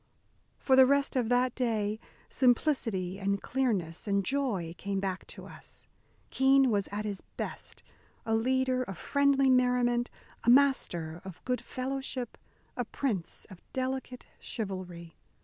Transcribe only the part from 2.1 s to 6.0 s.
simplicity and clearness and joy came back to us.